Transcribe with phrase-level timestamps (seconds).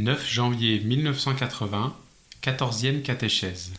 [0.00, 1.94] 9 janvier 1980,
[2.42, 3.70] 14e catéchèse.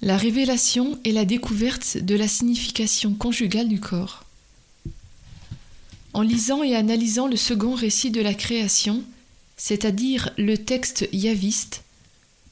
[0.00, 4.24] La révélation et la découverte de la signification conjugale du corps.
[6.12, 9.02] En lisant et analysant le second récit de la création,
[9.56, 11.82] c'est-à-dire le texte yaviste,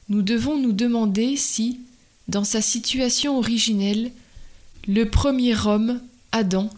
[0.09, 1.79] nous devons nous demander si,
[2.27, 4.11] dans sa situation originelle,
[4.89, 6.01] le premier homme,
[6.33, 6.69] Adam,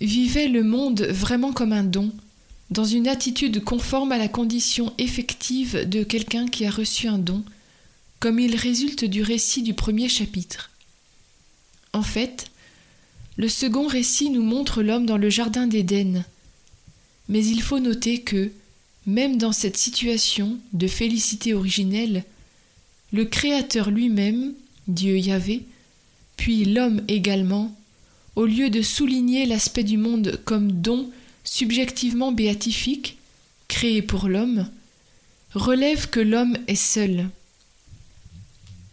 [0.00, 2.12] vivait le monde vraiment comme un don,
[2.70, 7.44] dans une attitude conforme à la condition effective de quelqu'un qui a reçu un don,
[8.20, 10.70] comme il résulte du récit du premier chapitre.
[11.92, 12.50] En fait,
[13.36, 16.24] le second récit nous montre l'homme dans le jardin d'Éden,
[17.28, 18.50] mais il faut noter que,
[19.06, 22.24] même dans cette situation de félicité originelle,
[23.12, 24.54] le Créateur lui-même,
[24.88, 25.62] Dieu Yahvé,
[26.36, 27.74] puis l'homme également,
[28.36, 31.10] au lieu de souligner l'aspect du monde comme don
[31.44, 33.18] subjectivement béatifique,
[33.68, 34.68] créé pour l'homme,
[35.54, 37.28] relève que l'homme est seul.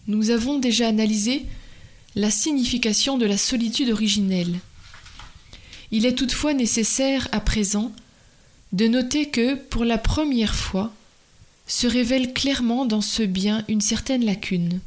[0.07, 1.45] Nous avons déjà analysé
[2.15, 4.59] la signification de la solitude originelle.
[5.91, 7.91] Il est toutefois nécessaire à présent
[8.73, 10.93] de noter que, pour la première fois,
[11.67, 14.79] se révèle clairement dans ce bien une certaine lacune.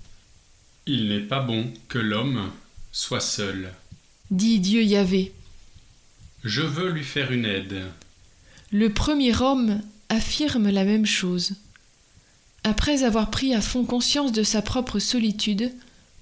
[0.87, 2.51] Il n'est pas bon que l'homme
[2.93, 3.73] soit seul.
[4.31, 5.33] Dit Dieu Yahvé.
[6.45, 7.87] Je veux lui faire une aide.
[8.71, 11.53] Le premier homme affirme la même chose.
[12.65, 15.73] Après avoir pris à fond conscience de sa propre solitude,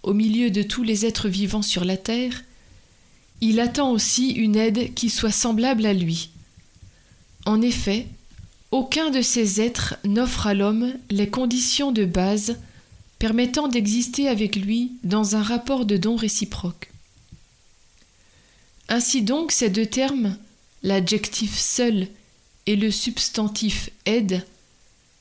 [0.05, 2.45] au milieu de tous les êtres vivants sur la terre,
[3.41, 6.31] il attend aussi une aide qui soit semblable à lui.
[7.45, 8.07] En effet,
[8.71, 12.59] aucun de ces êtres n'offre à l'homme les conditions de base
[13.19, 16.92] permettant d'exister avec lui dans un rapport de don réciproque.
[18.89, 20.37] Ainsi donc, ces deux termes,
[20.83, 22.09] l'adjectif seul
[22.67, 24.45] et le substantif aide,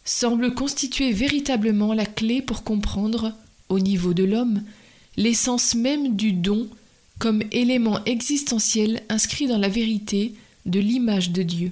[0.04, 3.34] semblent constituer véritablement la clé pour comprendre,
[3.70, 4.64] au niveau de l'homme,
[5.16, 6.68] l'essence même du don
[7.20, 10.34] comme élément existentiel inscrit dans la vérité
[10.66, 11.72] de l'image de Dieu.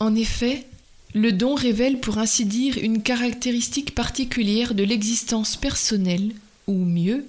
[0.00, 0.66] En effet,
[1.14, 6.32] le don révèle pour ainsi dire une caractéristique particulière de l'existence personnelle,
[6.66, 7.24] ou mieux,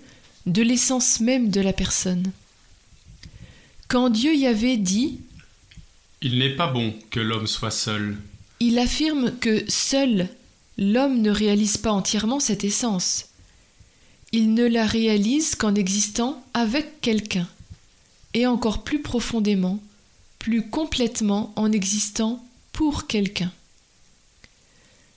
[0.46, 2.32] de l'essence même de la personne.
[3.88, 5.22] Quand Dieu y avait dit
[6.22, 8.18] Il n'est pas bon que l'homme soit seul,
[8.60, 10.28] il affirme que seul
[10.78, 13.30] l'homme ne réalise pas entièrement cette essence.
[14.32, 17.48] Il ne la réalise qu'en existant avec quelqu'un,
[18.34, 19.80] et encore plus profondément,
[20.38, 22.44] plus complètement en existant
[22.74, 23.52] pour quelqu'un.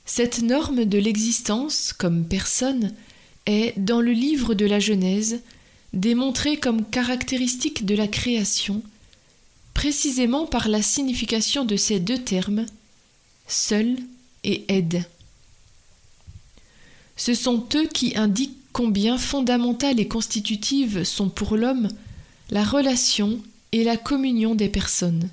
[0.05, 2.95] Cette norme de l'existence comme personne
[3.47, 5.41] est, dans le livre de la Genèse,
[5.93, 8.83] démontrée comme caractéristique de la création,
[9.75, 12.67] précisément par la signification de ces deux termes,
[13.49, 13.97] seul
[14.45, 15.05] et aide.
[17.17, 21.89] Ce sont eux qui indiquent combien fondamentales et constitutives sont pour l'homme
[22.51, 23.41] la relation
[23.73, 25.29] et la communion des personnes.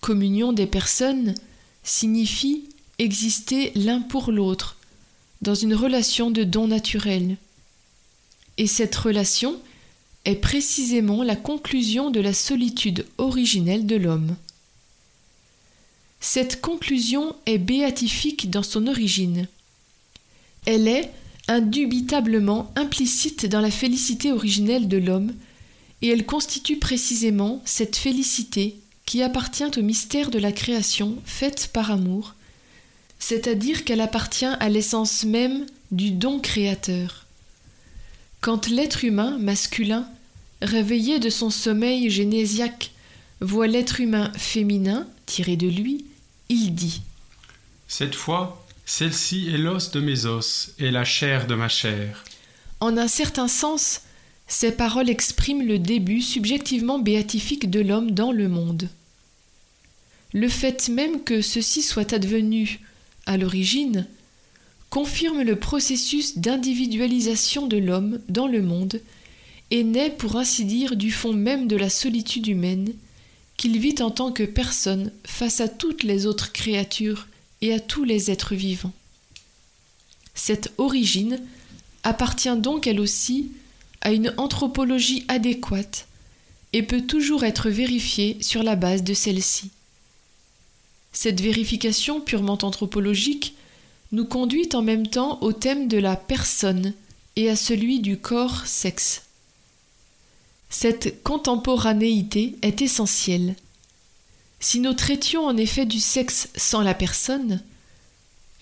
[0.00, 1.34] Communion des personnes
[1.82, 2.64] signifie
[2.98, 4.76] exister l'un pour l'autre,
[5.42, 7.36] dans une relation de don naturel.
[8.60, 9.58] Et cette relation
[10.26, 14.36] est précisément la conclusion de la solitude originelle de l'homme.
[16.20, 19.48] Cette conclusion est béatifique dans son origine.
[20.66, 21.10] Elle est
[21.48, 25.32] indubitablement implicite dans la félicité originelle de l'homme,
[26.02, 28.76] et elle constitue précisément cette félicité
[29.06, 32.34] qui appartient au mystère de la création faite par amour,
[33.18, 37.24] c'est-à-dire qu'elle appartient à l'essence même du don créateur.
[38.40, 40.08] Quand l'être humain masculin,
[40.62, 42.92] réveillé de son sommeil génésiaque,
[43.40, 46.04] voit l'être humain féminin tiré de lui,
[46.48, 47.02] il dit
[47.86, 52.24] Cette fois, celle-ci est l'os de mes os et la chair de ma chair.
[52.80, 54.02] En un certain sens,
[54.48, 58.88] ces paroles expriment le début subjectivement béatifique de l'homme dans le monde.
[60.32, 62.80] Le fait même que ceci soit advenu
[63.26, 64.06] à l'origine
[64.90, 69.00] confirme le processus d'individualisation de l'homme dans le monde
[69.70, 72.92] et naît pour ainsi dire du fond même de la solitude humaine
[73.56, 77.28] qu'il vit en tant que personne face à toutes les autres créatures
[77.60, 78.92] et à tous les êtres vivants.
[80.34, 81.40] Cette origine
[82.02, 83.52] appartient donc elle aussi
[84.00, 86.08] à une anthropologie adéquate
[86.72, 89.70] et peut toujours être vérifiée sur la base de celle-ci.
[91.12, 93.54] Cette vérification purement anthropologique
[94.12, 96.94] nous conduit en même temps au thème de la personne
[97.36, 99.22] et à celui du corps-sexe.
[100.68, 103.54] Cette contemporanéité est essentielle.
[104.60, 107.62] Si nous traitions en effet du sexe sans la personne,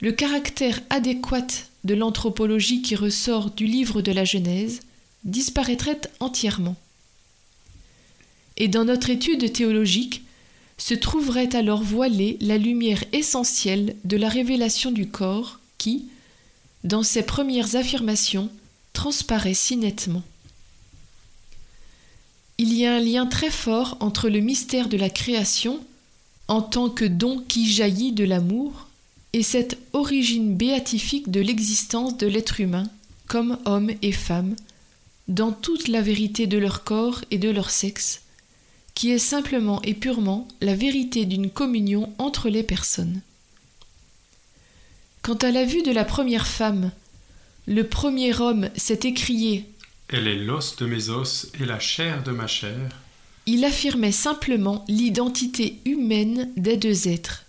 [0.00, 1.46] le caractère adéquat
[1.84, 4.80] de l'anthropologie qui ressort du livre de la Genèse
[5.24, 6.76] disparaîtrait entièrement.
[8.56, 10.22] Et dans notre étude théologique
[10.78, 16.06] se trouverait alors voilée la lumière essentielle de la révélation du corps qui,
[16.84, 18.50] dans ses premières affirmations,
[18.92, 20.22] transparaît si nettement.
[22.58, 25.80] Il y a un lien très fort entre le mystère de la création,
[26.48, 28.88] en tant que don qui jaillit de l'amour,
[29.32, 32.88] et cette origine béatifique de l'existence de l'être humain,
[33.26, 34.56] comme homme et femme,
[35.28, 38.22] dans toute la vérité de leur corps et de leur sexe,
[38.98, 43.20] qui est simplement et purement la vérité d'une communion entre les personnes.
[45.22, 46.90] Quant à la vue de la première femme,
[47.68, 49.66] le premier homme s'est écrié
[50.08, 52.90] Elle est l'os de mes os et la chair de ma chair.
[53.46, 57.44] Il affirmait simplement l'identité humaine des deux êtres.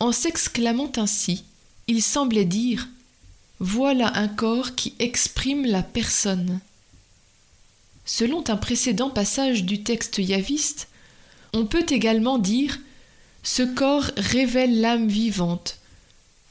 [0.00, 1.44] En s'exclamant ainsi,
[1.86, 2.88] il semblait dire
[3.60, 6.58] Voilà un corps qui exprime la personne.
[8.04, 10.88] Selon un précédent passage du texte yaviste,
[11.52, 12.78] on peut également dire
[13.42, 15.78] Ce corps révèle l'âme vivante,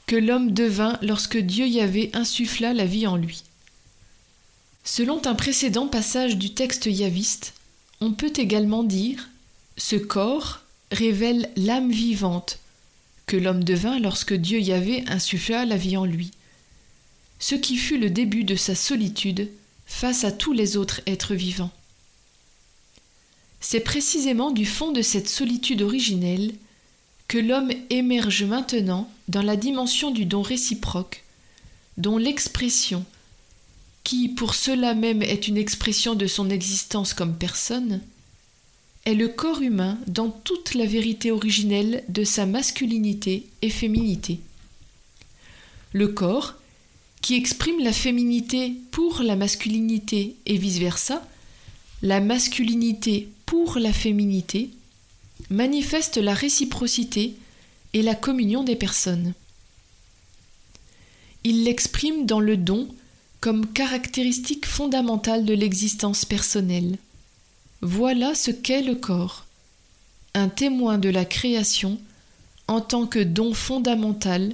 [0.05, 3.43] que l'homme devint lorsque Dieu y avait insuffla la vie en lui.
[4.83, 7.53] Selon un précédent passage du texte yaviste,
[7.99, 9.29] on peut également dire
[9.77, 10.61] Ce corps
[10.91, 12.59] révèle l'âme vivante
[13.27, 16.31] que l'homme devint lorsque Dieu y avait insuffla la vie en lui,
[17.39, 19.47] ce qui fut le début de sa solitude
[19.91, 21.69] face à tous les autres êtres vivants.
[23.59, 26.53] C'est précisément du fond de cette solitude originelle
[27.27, 31.23] que l'homme émerge maintenant dans la dimension du don réciproque,
[31.97, 33.05] dont l'expression,
[34.03, 38.01] qui pour cela même est une expression de son existence comme personne,
[39.05, 44.39] est le corps humain dans toute la vérité originelle de sa masculinité et féminité.
[45.93, 46.55] Le corps,
[47.21, 51.25] qui exprime la féminité pour la masculinité et vice-versa,
[52.01, 54.71] la masculinité pour la féminité,
[55.49, 57.35] manifeste la réciprocité
[57.93, 59.33] et la communion des personnes.
[61.43, 62.87] Il l'exprime dans le don
[63.39, 66.97] comme caractéristique fondamentale de l'existence personnelle.
[67.81, 69.45] Voilà ce qu'est le corps,
[70.33, 71.99] un témoin de la création
[72.67, 74.53] en tant que don fondamental,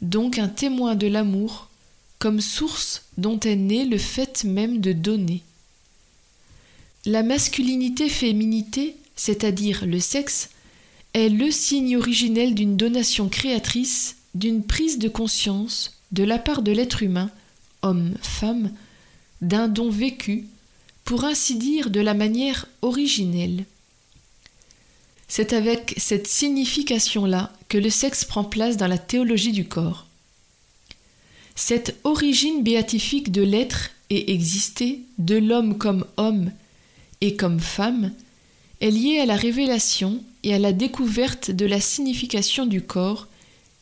[0.00, 1.68] donc un témoin de l'amour
[2.22, 5.42] comme source dont est né le fait même de donner.
[7.04, 10.50] La masculinité-féminité c'est-à-dire le sexe,
[11.14, 16.72] est le signe originel d'une donation créatrice, d'une prise de conscience de la part de
[16.72, 17.30] l'être humain,
[17.82, 18.72] homme-femme,
[19.40, 20.46] d'un don vécu,
[21.04, 23.64] pour ainsi dire de la manière originelle.
[25.28, 30.06] C'est avec cette signification-là que le sexe prend place dans la théologie du corps.
[31.54, 36.50] Cette origine béatifique de l'être et exister, de l'homme comme homme
[37.20, 38.12] et comme femme,
[38.80, 43.28] est liée à la révélation et à la découverte de la signification du corps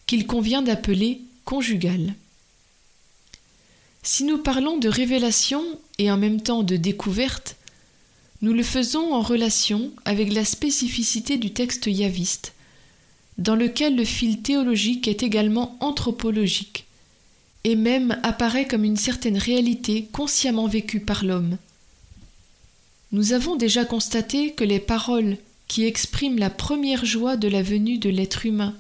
[0.07, 2.15] qu'il convient d'appeler conjugal.
[4.03, 5.63] Si nous parlons de révélation
[5.99, 7.57] et en même temps de découverte,
[8.43, 12.55] nous le faisons en relation avec la spécificité du texte yaviste,
[13.37, 16.87] dans lequel le fil théologique est également anthropologique,
[17.65, 21.59] et même apparaît comme une certaine réalité consciemment vécue par l'homme,
[23.13, 25.37] nous avons déjà constaté que les paroles
[25.69, 28.75] qui expriment la première joie de la venue de l'être humain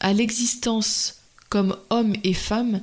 [0.00, 1.16] à l'existence
[1.48, 2.80] comme homme et femme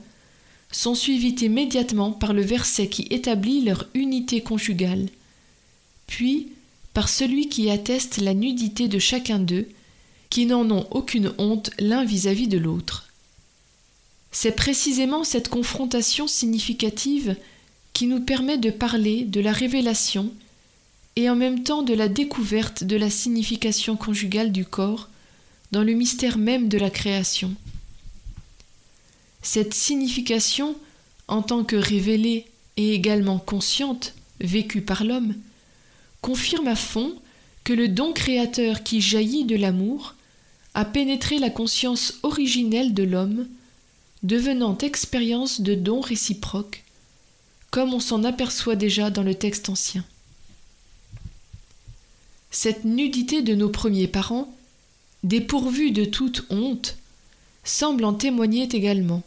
[0.71, 5.09] sont suivies immédiatement par le verset qui établit leur unité conjugale,
[6.07, 6.49] puis
[6.93, 9.67] par celui qui atteste la nudité de chacun d'eux,
[10.29, 13.10] qui n'en ont aucune honte l'un vis-à-vis de l'autre.
[14.31, 17.35] C'est précisément cette confrontation significative
[17.93, 20.31] qui nous permet de parler de la révélation
[21.17, 25.09] et en même temps de la découverte de la signification conjugale du corps
[25.71, 27.53] dans le mystère même de la création.
[29.41, 30.75] Cette signification,
[31.27, 32.45] en tant que révélée
[32.77, 35.35] et également consciente, vécue par l'homme,
[36.21, 37.13] confirme à fond
[37.63, 40.15] que le don créateur qui jaillit de l'amour
[40.73, 43.47] a pénétré la conscience originelle de l'homme,
[44.23, 46.83] devenant expérience de don réciproque,
[47.71, 50.05] comme on s'en aperçoit déjà dans le texte ancien.
[52.51, 54.53] Cette nudité de nos premiers parents,
[55.23, 56.97] dépourvue de toute honte,
[57.63, 59.23] semble en témoigner également,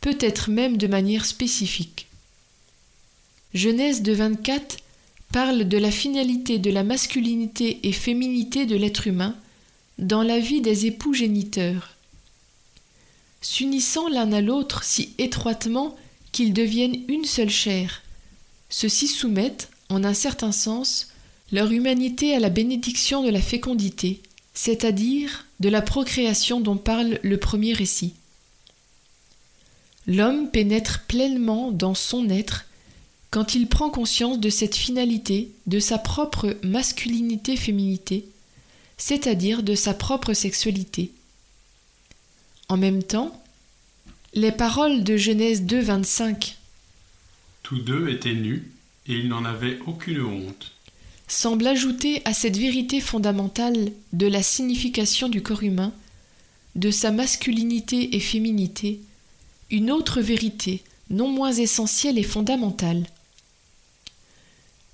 [0.00, 2.06] peut-être même de manière spécifique.
[3.52, 4.76] Genèse de 24
[5.32, 9.36] parle de la finalité de la masculinité et féminité de l'être humain
[9.98, 11.96] dans la vie des époux géniteurs.
[13.40, 15.96] S'unissant l'un à l'autre si étroitement
[16.32, 18.02] qu'ils deviennent une seule chair,
[18.68, 21.08] ceux-ci soumettent, en un certain sens,
[21.50, 24.20] leur humanité à la bénédiction de la fécondité,
[24.54, 28.14] c'est-à-dire de la procréation dont parle le premier récit.
[30.06, 32.66] L'homme pénètre pleinement dans son être
[33.30, 38.26] quand il prend conscience de cette finalité, de sa propre masculinité-féminité,
[38.96, 41.12] c'est-à-dire de sa propre sexualité.
[42.70, 43.36] En même temps,
[44.32, 46.56] les paroles de Genèse 2, 25
[47.64, 48.70] Tous deux étaient nus
[49.08, 50.72] et ils n'en avaient aucune honte
[51.26, 55.92] semblent ajouter à cette vérité fondamentale de la signification du corps humain,
[56.76, 59.00] de sa masculinité et féminité,
[59.70, 63.04] une autre vérité non moins essentielle et fondamentale.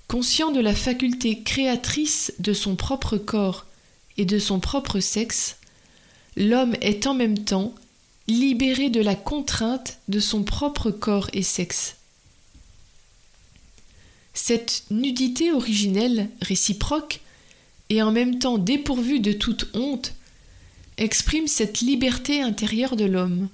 [0.07, 3.67] Conscient de la faculté créatrice de son propre corps
[4.17, 5.56] et de son propre sexe,
[6.37, 7.73] l'homme est en même temps
[8.27, 11.95] libéré de la contrainte de son propre corps et sexe.
[14.33, 17.21] Cette nudité originelle, réciproque,
[17.89, 20.13] et en même temps dépourvue de toute honte,
[20.97, 23.49] exprime cette liberté intérieure de l'homme.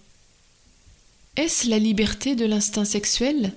[1.37, 3.53] Est-ce la liberté de l'instinct sexuel?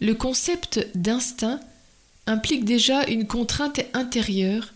[0.00, 1.60] Le concept d'instinct
[2.26, 4.72] implique déjà une contrainte intérieure,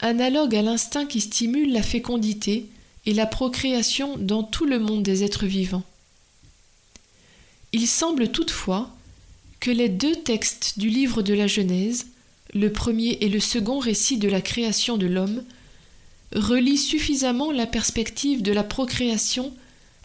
[0.00, 2.66] analogue à l'instinct qui stimule la fécondité
[3.06, 5.84] et la procréation dans tout le monde des êtres vivants.
[7.72, 8.90] Il semble toutefois
[9.60, 12.06] que les deux textes du livre de la Genèse,
[12.54, 15.44] le premier et le second récit de la création de l'homme,
[16.34, 19.52] relient suffisamment la perspective de la procréation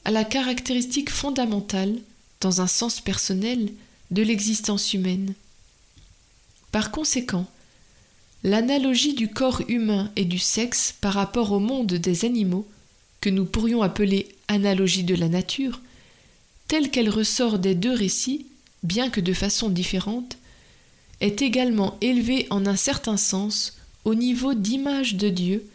[0.04, 1.96] à la caractéristique fondamentale,
[2.42, 3.72] dans un sens personnel,
[4.12, 5.34] de l'existence humaine.
[6.72, 7.48] Par conséquent,
[8.46, 12.68] l'analogie du corps humain et du sexe par rapport au monde des animaux,
[13.20, 15.82] que nous pourrions appeler analogie de la nature,
[16.68, 18.46] telle qu'elle ressort des deux récits,
[18.84, 20.38] bien que de façon différente,
[21.22, 25.68] est également élevée en un certain sens au niveau d'image de Dieu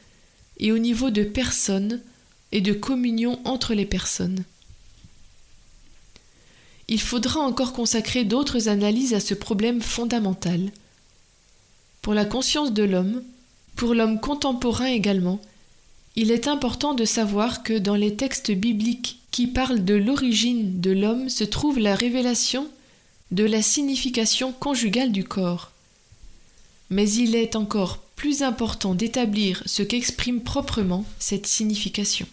[0.60, 2.00] et au niveau de personne
[2.52, 4.44] et de communion entre les personnes.
[6.86, 10.70] Il faudra encore consacrer d'autres analyses à ce problème fondamental.
[12.02, 13.22] Pour la conscience de l'homme,
[13.76, 15.40] pour l'homme contemporain également,
[16.16, 20.90] il est important de savoir que dans les textes bibliques qui parlent de l'origine de
[20.90, 22.68] l'homme se trouve la révélation
[23.30, 25.70] de la signification conjugale du corps.
[26.90, 32.26] Mais il est encore plus important d'établir ce qu'exprime proprement cette signification.